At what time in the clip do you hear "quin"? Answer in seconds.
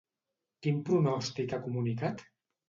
0.65-0.79